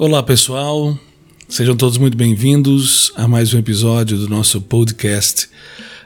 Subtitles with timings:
[0.00, 0.96] Olá, pessoal.
[1.48, 5.50] Sejam todos muito bem-vindos a mais um episódio do nosso podcast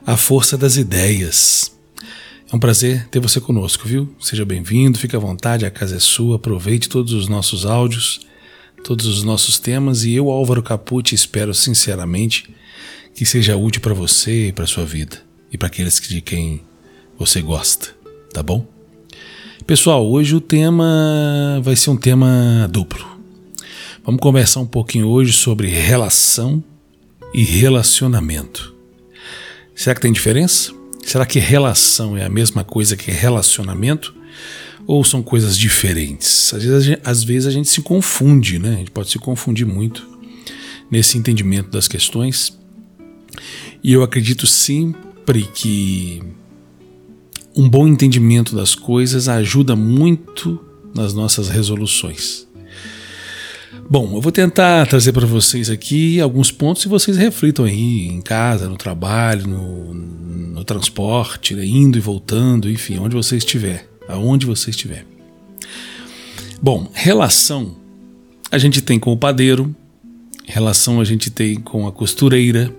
[0.07, 1.77] A Força das Ideias.
[2.51, 4.11] É um prazer ter você conosco, viu?
[4.19, 8.23] Seja bem-vindo, fique à vontade, a casa é sua, aproveite todos os nossos áudios,
[8.83, 12.49] todos os nossos temas e eu, Álvaro Capucci, espero sinceramente
[13.15, 15.23] que seja útil para você e para sua vida
[15.53, 16.63] e para aqueles de quem
[17.19, 17.95] você gosta,
[18.33, 18.67] tá bom?
[19.67, 23.12] Pessoal, hoje o tema vai ser um tema duplo.
[24.05, 26.63] Vamos conversar um pouquinho hoje sobre relação
[27.33, 28.75] e relacionamento.
[29.77, 30.73] Será que tem diferença?
[31.05, 34.13] Será que relação é a mesma coisa que relacionamento?
[34.89, 36.53] Ou são coisas diferentes?
[36.53, 38.75] Às vezes, a gente, às vezes a gente se confunde, né?
[38.75, 40.05] A gente pode se confundir muito
[40.91, 42.59] nesse entendimento das questões.
[43.85, 46.21] E eu acredito sempre que
[47.55, 50.59] um bom entendimento das coisas ajuda muito
[50.93, 52.51] nas nossas resoluções.
[53.89, 58.21] Bom, eu vou tentar trazer para vocês aqui alguns pontos e vocês reflitam aí em
[58.21, 64.69] casa, no trabalho, no, no transporte, indo e voltando, enfim, onde você estiver, aonde você
[64.71, 65.07] estiver.
[66.61, 67.75] Bom, relação
[68.51, 69.75] a gente tem com o padeiro,
[70.45, 72.71] relação a gente tem com a costureira,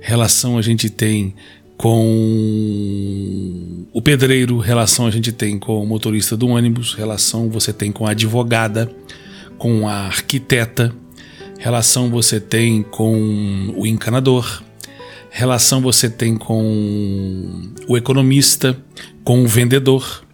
[0.00, 1.34] relação a gente tem
[1.76, 1.96] com
[3.92, 8.06] o pedreiro, relação a gente tem com o motorista do ônibus, relação você tem com
[8.06, 8.90] a advogada,
[9.58, 10.94] com a arquiteta,
[11.58, 14.62] relação você tem com o encanador,
[15.30, 18.76] relação você tem com o economista,
[19.24, 20.24] com o vendedor.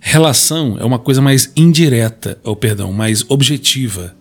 [0.00, 4.16] Relação é uma coisa mais indireta, ou perdão, mais objetiva,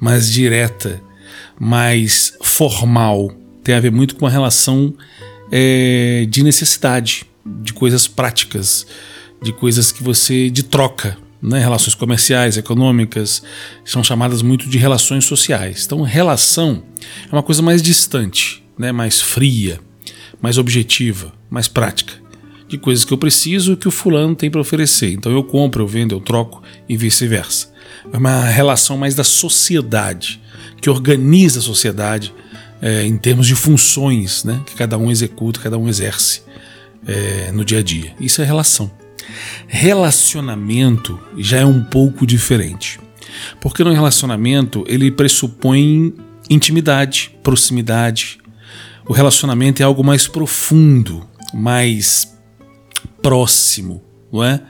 [0.00, 1.00] mais direta,
[1.60, 3.32] mais formal.
[3.62, 4.94] Tem a ver muito com a relação
[5.50, 8.86] é, de necessidade, de coisas práticas,
[9.42, 13.42] de coisas que você de troca, né, relações comerciais, econômicas,
[13.84, 15.84] são chamadas muito de relações sociais.
[15.86, 16.82] Então, relação
[17.30, 19.80] é uma coisa mais distante, né, mais fria,
[20.40, 22.14] mais objetiva, mais prática,
[22.68, 25.12] de coisas que eu preciso que o fulano tem para oferecer.
[25.12, 27.72] Então, eu compro, eu vendo, eu troco e vice-versa.
[28.12, 30.40] É uma relação mais da sociedade,
[30.80, 32.32] que organiza a sociedade
[32.80, 36.42] é, em termos de funções né, que cada um executa, cada um exerce
[37.06, 38.14] é, no dia a dia.
[38.20, 38.90] Isso é relação.
[39.66, 42.98] Relacionamento já é um pouco diferente.
[43.60, 46.14] Porque no relacionamento ele pressupõe
[46.48, 48.38] intimidade, proximidade.
[49.06, 52.36] O relacionamento é algo mais profundo, mais
[53.22, 54.02] próximo,
[54.32, 54.60] não é?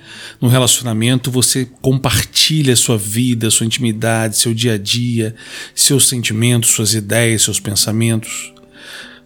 [0.41, 5.35] No relacionamento você compartilha sua vida, sua intimidade, seu dia a dia,
[5.75, 8.53] seus sentimentos, suas ideias, seus pensamentos.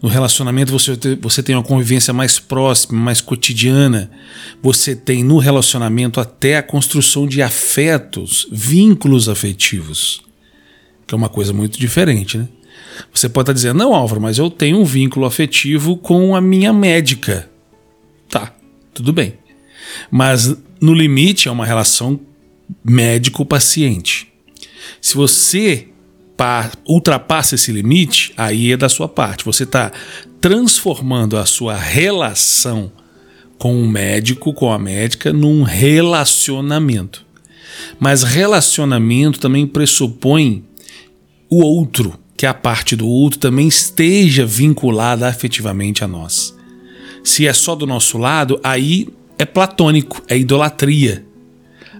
[0.03, 4.11] No relacionamento você, você tem uma convivência mais próxima, mais cotidiana.
[4.61, 10.21] Você tem no relacionamento até a construção de afetos, vínculos afetivos,
[11.07, 12.49] que é uma coisa muito diferente, né?
[13.13, 16.73] Você pode estar dizendo, não, Álvaro, mas eu tenho um vínculo afetivo com a minha
[16.73, 17.49] médica.
[18.29, 18.53] Tá,
[18.93, 19.35] tudo bem.
[20.11, 22.19] Mas no limite é uma relação
[22.83, 24.27] médico-paciente.
[24.99, 25.87] Se você
[26.87, 29.45] ultrapassa esse limite, aí é da sua parte.
[29.45, 29.91] Você está
[30.39, 32.91] transformando a sua relação
[33.57, 37.25] com o médico, com a médica, num relacionamento.
[37.99, 40.63] Mas relacionamento também pressupõe
[41.49, 46.53] o outro, que a parte do outro também esteja vinculada afetivamente a nós.
[47.23, 51.25] Se é só do nosso lado, aí é platônico, é idolatria.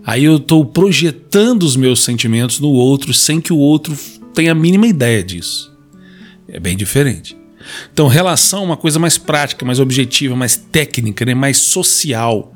[0.06, 3.98] Aí eu estou projetando os meus sentimentos no outro sem que o outro
[4.34, 5.72] tem a mínima ideia disso.
[6.48, 7.38] É bem diferente.
[7.92, 11.34] Então, relação é uma coisa mais prática, mais objetiva, mais técnica, né?
[11.34, 12.54] mais social.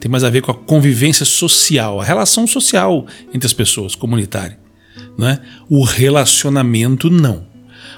[0.00, 4.58] Tem mais a ver com a convivência social, a relação social entre as pessoas, comunitária.
[5.18, 5.40] Né?
[5.68, 7.46] O relacionamento, não.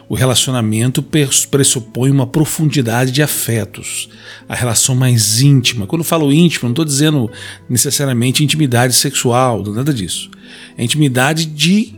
[0.08, 4.08] O relacionamento pressupõe uma profundidade de afetos,
[4.48, 5.86] a relação mais íntima.
[5.86, 7.30] Quando falo íntimo, não estou dizendo
[7.68, 10.30] necessariamente intimidade sexual, nada disso.
[10.78, 11.97] É intimidade de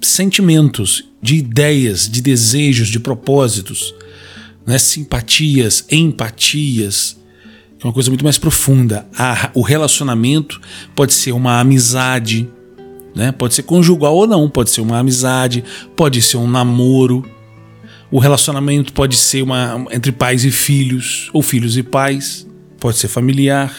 [0.00, 3.94] sentimentos, de ideias, de desejos, de propósitos,
[4.64, 4.78] né?
[4.78, 7.16] simpatias, empatias,
[7.82, 9.06] é uma coisa muito mais profunda.
[9.16, 10.60] A, o relacionamento
[10.94, 12.48] pode ser uma amizade,
[13.14, 13.32] né?
[13.32, 15.62] pode ser conjugal ou não, pode ser uma amizade,
[15.94, 17.24] pode ser um namoro.
[18.10, 22.46] O relacionamento pode ser uma, entre pais e filhos, ou filhos e pais,
[22.78, 23.74] pode ser familiar,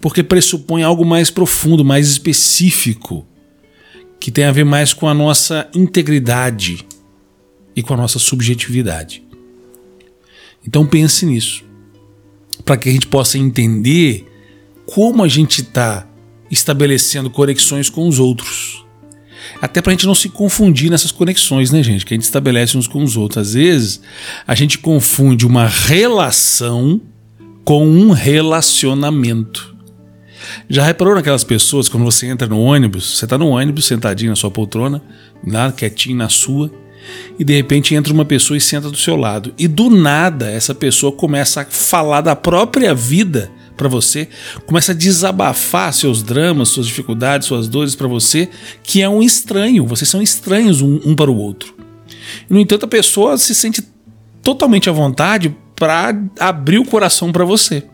[0.00, 3.27] porque pressupõe algo mais profundo, mais específico
[4.20, 6.86] que tem a ver mais com a nossa integridade
[7.74, 9.22] e com a nossa subjetividade.
[10.66, 11.64] Então pense nisso,
[12.64, 14.26] para que a gente possa entender
[14.86, 16.06] como a gente está
[16.50, 18.84] estabelecendo conexões com os outros.
[19.60, 22.04] Até pra gente não se confundir nessas conexões, né, gente?
[22.04, 23.48] Que a gente estabelece uns com os outros.
[23.48, 24.00] Às vezes,
[24.46, 27.00] a gente confunde uma relação
[27.64, 29.76] com um relacionamento.
[30.68, 34.36] Já reparou naquelas pessoas, quando você entra no ônibus, você tá no ônibus, sentadinho na
[34.36, 35.02] sua poltrona,
[35.46, 36.70] lá, quietinho na sua,
[37.38, 39.54] e de repente entra uma pessoa e senta do seu lado.
[39.58, 44.28] E do nada, essa pessoa começa a falar da própria vida para você,
[44.66, 48.48] começa a desabafar seus dramas, suas dificuldades, suas dores para você,
[48.82, 49.86] que é um estranho.
[49.86, 51.74] Vocês são estranhos um, um para o outro.
[52.50, 53.82] No entanto, a pessoa se sente
[54.42, 57.84] totalmente à vontade para abrir o coração para você.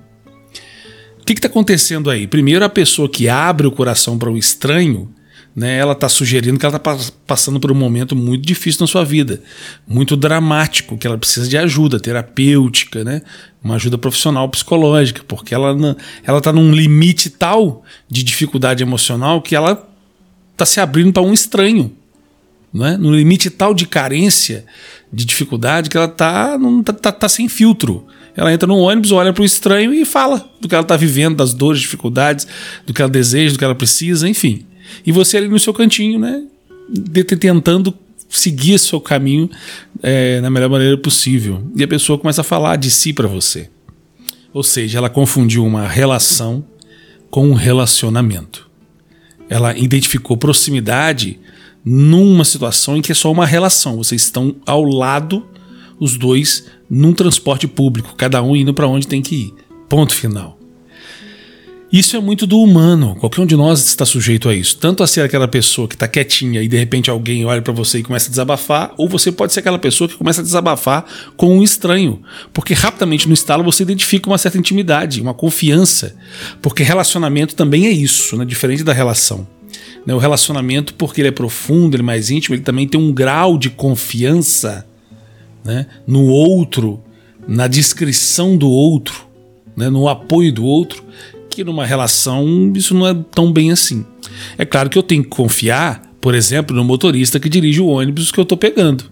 [1.24, 2.26] O que está acontecendo aí?
[2.26, 5.10] Primeiro, a pessoa que abre o coração para o estranho,
[5.56, 6.94] né, ela está sugerindo que ela está
[7.26, 9.42] passando por um momento muito difícil na sua vida,
[9.88, 13.22] muito dramático, que ela precisa de ajuda terapêutica, né,
[13.62, 19.56] uma ajuda profissional psicológica, porque ela ela está num limite tal de dificuldade emocional que
[19.56, 19.88] ela
[20.52, 21.90] está se abrindo para um estranho,
[22.70, 24.66] né, no limite tal de carência,
[25.10, 28.06] de dificuldade que ela está tá, tá, tá sem filtro.
[28.36, 31.36] Ela entra no ônibus, olha para o estranho e fala do que ela está vivendo,
[31.36, 32.46] das dores, dificuldades,
[32.86, 34.66] do que ela deseja, do que ela precisa, enfim.
[35.06, 36.42] E você ali no seu cantinho, né?
[37.40, 37.94] Tentando
[38.28, 39.48] seguir seu caminho
[40.02, 41.62] é, na melhor maneira possível.
[41.76, 43.70] E a pessoa começa a falar de si para você.
[44.52, 46.64] Ou seja, ela confundiu uma relação
[47.30, 48.68] com um relacionamento.
[49.48, 51.38] Ela identificou proximidade
[51.84, 53.96] numa situação em que é só uma relação.
[53.96, 55.46] Vocês estão ao lado,
[55.98, 59.54] os dois, num transporte público, cada um indo para onde tem que ir.
[59.88, 60.58] Ponto final.
[61.94, 63.14] Isso é muito do humano.
[63.20, 64.76] Qualquer um de nós está sujeito a isso.
[64.78, 67.98] Tanto a ser aquela pessoa que está quietinha e de repente alguém olha para você
[67.98, 71.04] e começa a desabafar, ou você pode ser aquela pessoa que começa a desabafar
[71.36, 72.20] com um estranho.
[72.52, 76.16] Porque rapidamente no estalo você identifica uma certa intimidade, uma confiança.
[76.60, 78.44] Porque relacionamento também é isso, né?
[78.44, 79.46] diferente da relação.
[80.04, 80.12] Né?
[80.12, 83.56] O relacionamento, porque ele é profundo, ele é mais íntimo, ele também tem um grau
[83.56, 84.84] de confiança
[85.64, 85.86] né?
[86.06, 87.02] no outro,
[87.46, 89.26] na descrição do outro,
[89.76, 89.88] né?
[89.88, 91.04] no apoio do outro
[91.54, 94.04] que numa relação isso não é tão bem assim.
[94.58, 98.32] É claro que eu tenho que confiar, por exemplo, no motorista que dirige o ônibus
[98.32, 99.04] que eu estou pegando.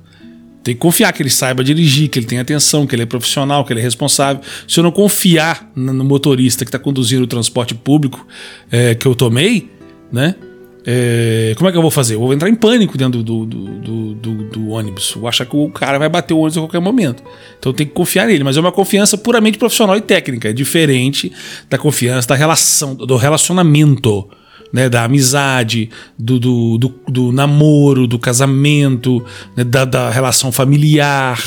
[0.62, 3.64] Tem que confiar que ele saiba dirigir, que ele tem atenção, que ele é profissional,
[3.64, 4.42] que ele é responsável.
[4.66, 8.26] Se eu não confiar no motorista que está conduzindo o transporte público
[8.70, 9.70] é, que eu tomei,
[10.10, 10.36] né?
[10.84, 12.14] É, como é que eu vou fazer?
[12.14, 15.12] Eu vou entrar em pânico dentro do, do, do, do, ônibus.
[15.16, 17.22] Vou achar que o cara vai bater o ônibus a qualquer momento.
[17.58, 18.42] Então tenho que confiar nele.
[18.42, 20.48] Mas é uma confiança puramente profissional e técnica.
[20.48, 21.32] É diferente
[21.70, 24.28] da confiança da relação, do relacionamento.
[24.72, 29.22] Né, da amizade, do, do, do, do namoro, do casamento,
[29.54, 31.38] né, da, da relação familiar.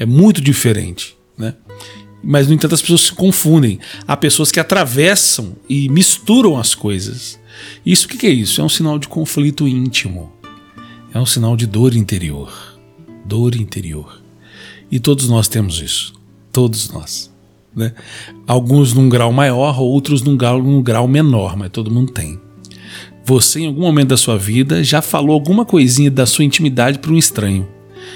[0.00, 1.16] É muito diferente.
[1.38, 1.54] Né?
[2.22, 3.78] Mas, no entanto, as pessoas se confundem.
[4.06, 7.38] Há pessoas que atravessam e misturam as coisas.
[7.84, 8.60] Isso o que, é isso?
[8.60, 10.32] É um sinal de conflito íntimo.
[11.12, 12.52] É um sinal de dor interior.
[13.24, 14.20] Dor interior.
[14.90, 16.14] E todos nós temos isso.
[16.52, 17.32] Todos nós.
[17.74, 17.92] Né?
[18.46, 22.40] Alguns num grau maior, outros num grau, num grau menor, mas todo mundo tem.
[23.24, 27.12] Você, em algum momento da sua vida, já falou alguma coisinha da sua intimidade para
[27.12, 27.68] um estranho.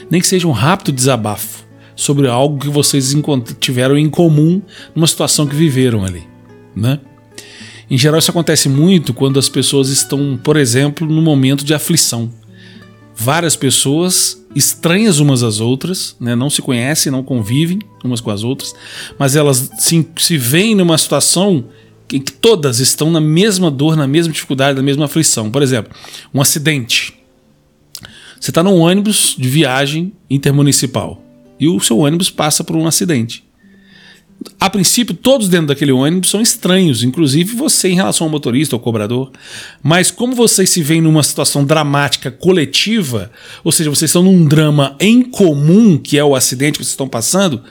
[0.09, 1.70] Nem que seja um rápido desabafo
[2.01, 3.15] sobre algo que vocês
[3.61, 4.63] tiveram em comum
[4.95, 6.27] numa situação que viveram ali.
[6.75, 6.99] Né?
[7.91, 12.31] Em geral, isso acontece muito quando as pessoas estão, por exemplo, no momento de aflição.
[13.15, 18.43] Várias pessoas estranhas umas às outras, né, não se conhecem, não convivem umas com as
[18.43, 18.75] outras,
[19.19, 21.67] mas elas se, se veem numa situação
[22.11, 25.51] em que todas estão na mesma dor, na mesma dificuldade, na mesma aflição.
[25.51, 25.95] Por exemplo,
[26.33, 27.13] um acidente.
[28.41, 31.23] Você está num ônibus de viagem intermunicipal
[31.61, 33.45] e o seu ônibus passa por um acidente
[34.59, 38.81] a princípio, todos dentro daquele ônibus são estranhos, inclusive você em relação ao motorista ou
[38.81, 39.31] cobrador.
[39.83, 43.31] Mas como vocês se veem numa situação dramática coletiva,
[43.65, 47.09] ou seja, vocês estão num drama em comum, que é o acidente que vocês estão
[47.09, 47.63] passando,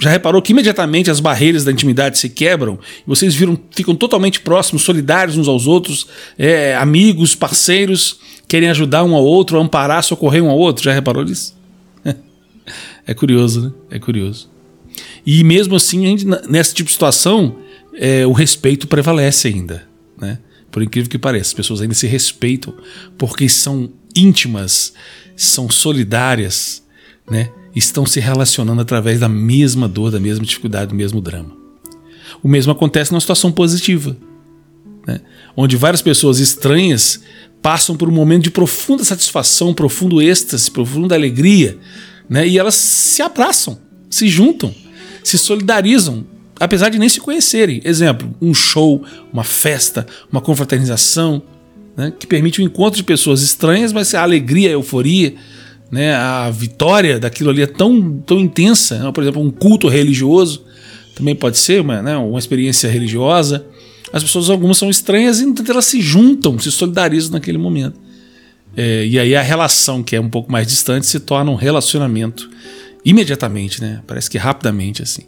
[0.00, 4.40] já reparou que imediatamente as barreiras da intimidade se quebram e vocês viram, ficam totalmente
[4.40, 6.06] próximos, solidários uns aos outros,
[6.38, 10.84] é, amigos, parceiros, querem ajudar um ao outro, amparar, socorrer um ao outro.
[10.84, 11.57] Já reparou nisso?
[13.08, 13.72] É curioso, né?
[13.92, 14.50] É curioso.
[15.24, 17.56] E mesmo assim, gente, nessa tipo de situação,
[17.94, 19.88] é, o respeito prevalece ainda.
[20.20, 20.38] Né?
[20.70, 22.74] Por incrível que pareça, as pessoas ainda se respeitam
[23.16, 24.92] porque são íntimas,
[25.34, 26.82] são solidárias,
[27.30, 27.50] né?
[27.74, 31.56] estão se relacionando através da mesma dor, da mesma dificuldade, do mesmo drama.
[32.42, 34.14] O mesmo acontece numa situação positiva,
[35.06, 35.22] né?
[35.56, 37.22] onde várias pessoas estranhas
[37.62, 41.78] passam por um momento de profunda satisfação, profundo êxtase, profunda alegria,
[42.28, 42.46] né?
[42.46, 43.78] e elas se abraçam,
[44.10, 44.74] se juntam
[45.28, 46.24] se solidarizam,
[46.58, 47.80] apesar de nem se conhecerem.
[47.84, 51.42] Exemplo, um show, uma festa, uma confraternização.
[51.96, 55.34] né, que permite o encontro de pessoas estranhas, mas a alegria, a euforia,
[55.90, 58.98] né, a vitória daquilo ali é tão, tão intensa.
[59.00, 59.12] Né?
[59.12, 60.64] Por exemplo, um culto religioso
[61.14, 63.66] também pode ser uma, né, uma experiência religiosa.
[64.12, 68.00] As pessoas, algumas são estranhas, e então elas se juntam, se solidarizam naquele momento.
[68.76, 72.48] É, e aí a relação, que é um pouco mais distante, se torna um relacionamento
[73.04, 74.02] imediatamente, né?
[74.06, 75.22] Parece que rapidamente, assim.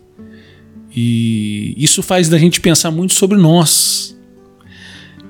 [0.95, 4.17] E isso faz da gente pensar muito sobre nós.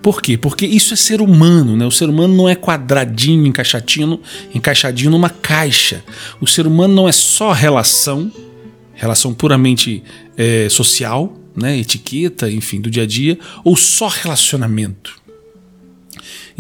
[0.03, 0.39] Por quê?
[0.39, 1.85] Porque isso é ser humano, né?
[1.85, 4.21] O ser humano não é quadradinho, encaixadinho,
[4.55, 6.03] encaixadinho numa caixa.
[6.41, 8.33] O ser humano não é só relação,
[8.95, 10.03] relação puramente
[10.39, 11.79] é, social, né?
[11.79, 15.20] Etiqueta, enfim, do dia a dia, ou só relacionamento.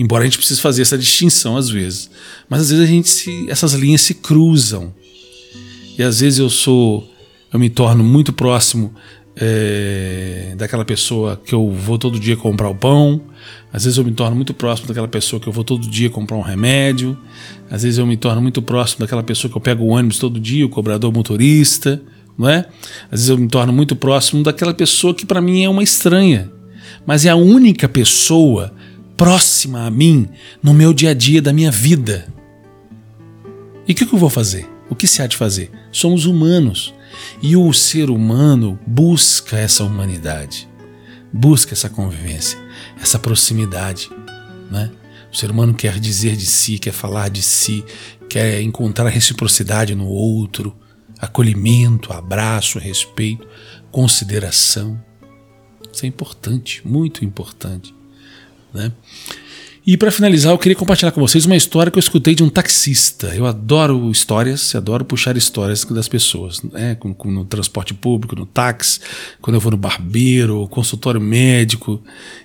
[0.00, 2.10] Embora a gente precise fazer essa distinção às vezes.
[2.48, 4.94] Mas às vezes a gente se, essas linhas se cruzam.
[5.98, 7.06] E às vezes eu sou.
[7.52, 8.94] Eu me torno muito próximo
[9.36, 13.20] é, daquela pessoa que eu vou todo dia comprar o pão.
[13.70, 16.38] Às vezes eu me torno muito próximo daquela pessoa que eu vou todo dia comprar
[16.38, 17.18] um remédio.
[17.70, 20.40] Às vezes eu me torno muito próximo daquela pessoa que eu pego o ônibus todo
[20.40, 22.00] dia, o cobrador motorista,
[22.38, 22.64] não é?
[23.10, 26.50] Às vezes eu me torno muito próximo daquela pessoa que para mim é uma estranha,
[27.04, 28.72] mas é a única pessoa
[29.20, 30.30] próxima a mim
[30.62, 32.26] no meu dia a dia da minha vida.
[33.86, 34.66] E o que, que eu vou fazer?
[34.88, 35.70] O que se há de fazer?
[35.92, 36.94] Somos humanos.
[37.42, 40.66] E o ser humano busca essa humanidade,
[41.30, 42.58] busca essa convivência,
[42.98, 44.08] essa proximidade.
[44.70, 44.90] Né?
[45.30, 47.84] O ser humano quer dizer de si, quer falar de si,
[48.26, 50.74] quer encontrar reciprocidade no outro,
[51.18, 53.46] acolhimento, abraço, respeito,
[53.90, 54.98] consideração.
[55.92, 57.99] Isso é importante, muito importante.
[58.72, 58.92] Né?
[59.86, 62.50] E para finalizar, eu queria compartilhar com vocês uma história que eu escutei de um
[62.50, 63.34] taxista.
[63.34, 66.96] Eu adoro histórias, adoro puxar histórias das pessoas, né?
[67.24, 69.00] no transporte público, no táxi,
[69.40, 72.00] quando eu vou no barbeiro, consultório médico.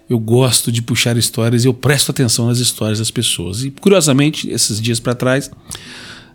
[0.10, 3.63] Eu gosto de puxar histórias e eu presto atenção nas histórias das pessoas.
[3.63, 5.51] E curiosamente, esses dias para trás,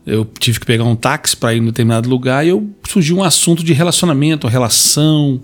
[0.06, 3.24] eu tive que pegar um táxi para ir em determinado lugar e eu surgiu um
[3.24, 5.40] assunto de relacionamento, relação.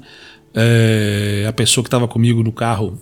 [0.54, 2.98] É, a pessoa que estava comigo no carro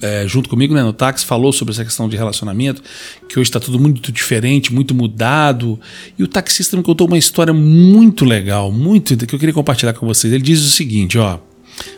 [0.00, 2.82] é, junto comigo né, no táxi, falou sobre essa questão de relacionamento,
[3.28, 5.78] que hoje está tudo muito diferente, muito mudado.
[6.18, 10.06] E o taxista me contou uma história muito legal, muito que eu queria compartilhar com
[10.06, 10.32] vocês.
[10.32, 11.38] Ele diz o seguinte: ó,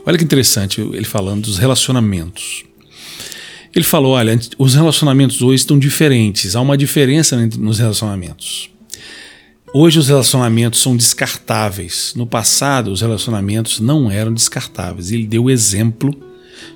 [0.04, 2.64] olha que interessante, ele falando dos relacionamentos.
[3.74, 8.70] Ele falou: olha, os relacionamentos hoje estão diferentes, há uma diferença nos relacionamentos.
[9.74, 12.14] Hoje os relacionamentos são descartáveis.
[12.16, 15.12] No passado, os relacionamentos não eram descartáveis.
[15.12, 16.18] Ele deu o exemplo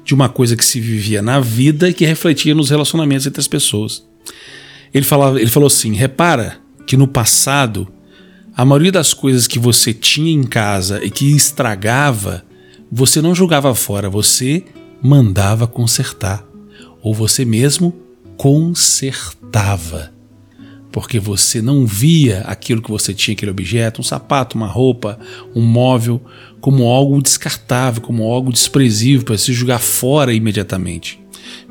[0.05, 3.49] de uma coisa que se vivia na vida e que refletia nos relacionamentos entre as
[3.49, 4.05] pessoas.
[4.93, 7.89] Ele, falava, ele falou assim: repara que no passado,
[8.55, 12.45] a maioria das coisas que você tinha em casa e que estragava,
[12.91, 14.65] você não jogava fora, você
[15.03, 16.45] mandava consertar.
[17.03, 17.95] Ou você mesmo
[18.37, 20.12] consertava
[20.93, 25.19] porque você não via aquilo que você tinha, aquele objeto, um sapato, uma roupa,
[25.55, 26.23] um móvel,
[26.61, 31.19] como algo descartável, como algo desprezível para se jogar fora imediatamente.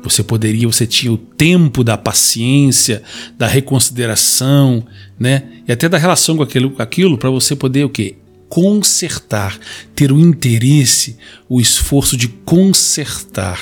[0.02, 3.02] Você poderia, você tinha o tempo da paciência,
[3.38, 4.84] da reconsideração,
[5.18, 5.44] né?
[5.66, 8.16] E até da relação com aquilo, com aquilo para você poder o quê?
[8.48, 9.58] Consertar,
[9.94, 11.16] ter o interesse,
[11.48, 13.60] o esforço de consertar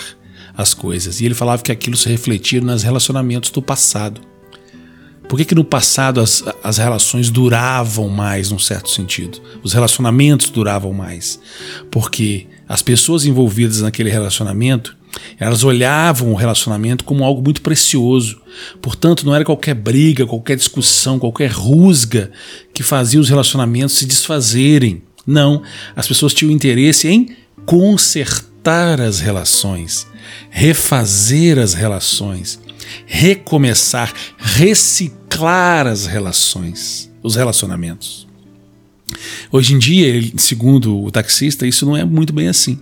[0.56, 1.20] as coisas.
[1.20, 4.29] E ele falava que aquilo se refletia nos relacionamentos do passado.
[5.30, 9.40] Por que, que no passado as, as relações duravam mais, num certo sentido?
[9.62, 11.38] Os relacionamentos duravam mais.
[11.88, 14.96] Porque as pessoas envolvidas naquele relacionamento,
[15.38, 18.40] elas olhavam o relacionamento como algo muito precioso.
[18.82, 22.32] Portanto, não era qualquer briga, qualquer discussão, qualquer rusga
[22.74, 25.04] que fazia os relacionamentos se desfazerem.
[25.24, 25.62] Não,
[25.94, 30.08] as pessoas tinham interesse em consertar as relações,
[30.50, 32.58] refazer as relações,
[33.06, 38.28] recomeçar, reciclar as relações, os relacionamentos.
[39.50, 42.78] Hoje em dia, segundo o taxista, isso não é muito bem assim.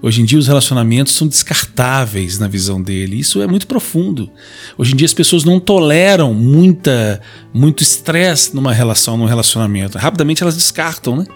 [0.00, 3.18] Hoje em dia, os relacionamentos são descartáveis na visão dele.
[3.18, 4.30] Isso é muito profundo.
[4.76, 7.20] Hoje em dia, as pessoas não toleram muita,
[7.52, 9.98] muito estresse numa relação, num relacionamento.
[9.98, 11.26] Rapidamente elas descartam, né?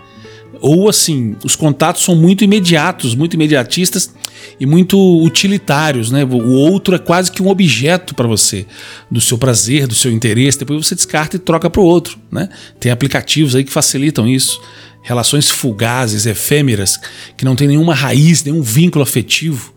[0.61, 4.15] Ou assim, os contatos são muito imediatos, muito imediatistas
[4.59, 6.23] e muito utilitários, né?
[6.25, 8.67] O outro é quase que um objeto para você,
[9.11, 10.59] do seu prazer, do seu interesse.
[10.59, 12.49] Depois você descarta e troca para o outro, né?
[12.79, 14.61] Tem aplicativos aí que facilitam isso.
[15.03, 17.01] Relações fugazes, efêmeras,
[17.37, 19.73] que não tem nenhuma raiz, nenhum vínculo afetivo,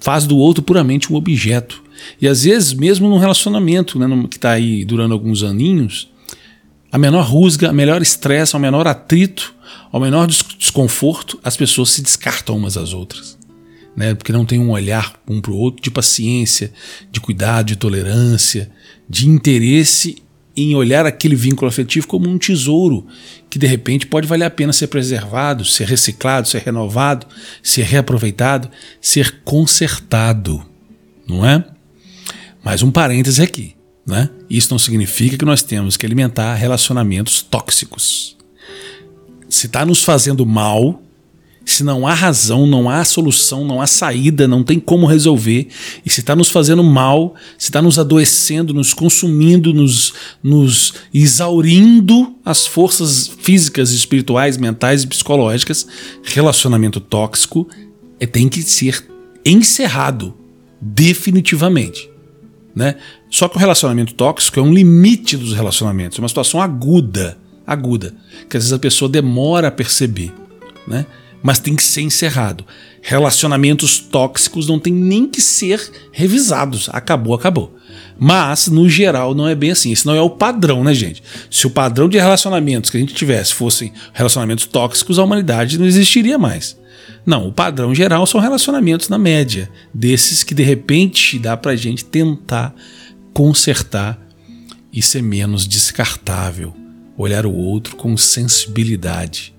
[0.00, 1.84] faz do outro puramente um objeto.
[2.20, 6.08] E às vezes, mesmo num relacionamento né, que está aí durando alguns aninhos,
[6.90, 9.54] a menor rusga, a menor estresse, o menor atrito,
[9.92, 13.36] ao menor desconforto, as pessoas se descartam umas às outras.
[13.96, 14.14] né?
[14.14, 16.72] Porque não tem um olhar um para o outro de paciência,
[17.10, 18.70] de cuidado, de tolerância,
[19.08, 20.22] de interesse
[20.56, 23.06] em olhar aquele vínculo afetivo como um tesouro
[23.50, 27.26] que de repente pode valer a pena ser preservado, ser reciclado, ser renovado,
[27.62, 30.64] ser reaproveitado, ser consertado,
[31.28, 31.62] não é?
[32.64, 33.75] Mais um parêntese aqui,
[34.06, 34.30] né?
[34.48, 38.36] Isso não significa que nós temos que alimentar relacionamentos tóxicos.
[39.48, 41.02] Se está nos fazendo mal,
[41.64, 45.66] se não há razão, não há solução, não há saída, não tem como resolver,
[46.04, 52.36] e se está nos fazendo mal, se está nos adoecendo, nos consumindo, nos, nos exaurindo
[52.44, 55.86] as forças físicas, espirituais, mentais e psicológicas,
[56.22, 57.68] relacionamento tóxico
[58.20, 59.04] é, tem que ser
[59.44, 60.34] encerrado
[60.80, 62.15] definitivamente.
[62.76, 62.96] Né?
[63.30, 68.14] Só que o relacionamento tóxico é um limite dos relacionamentos, é uma situação aguda, aguda,
[68.50, 70.32] que às vezes a pessoa demora a perceber.
[70.86, 71.06] Né?
[71.46, 72.64] mas tem que ser encerrado.
[73.00, 75.80] Relacionamentos tóxicos não tem nem que ser
[76.10, 76.88] revisados.
[76.92, 77.76] Acabou, acabou.
[78.18, 79.92] Mas, no geral, não é bem assim.
[79.92, 81.22] Esse não é o padrão, né, gente?
[81.48, 85.86] Se o padrão de relacionamentos que a gente tivesse fossem relacionamentos tóxicos, a humanidade não
[85.86, 86.76] existiria mais.
[87.26, 92.04] Não, o padrão geral são relacionamentos na média, desses que de repente dá pra gente
[92.04, 92.72] tentar
[93.34, 94.16] consertar
[94.92, 96.72] e ser menos descartável,
[97.18, 99.52] olhar o outro com sensibilidade,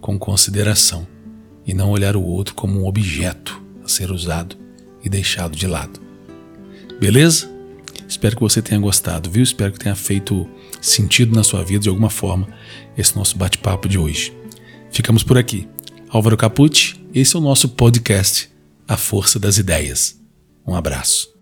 [0.00, 1.06] com consideração
[1.66, 4.56] e não olhar o outro como um objeto a ser usado
[5.04, 6.00] e deixado de lado.
[6.98, 7.50] Beleza?
[8.08, 9.42] Espero que você tenha gostado, viu?
[9.42, 10.48] Espero que tenha feito
[10.80, 12.48] sentido na sua vida de alguma forma
[12.96, 14.32] esse nosso bate-papo de hoje.
[14.90, 15.68] Ficamos por aqui.
[16.12, 18.50] Álvaro Capucci, esse é o nosso podcast
[18.88, 20.20] A Força das Ideias.
[20.66, 21.39] Um abraço.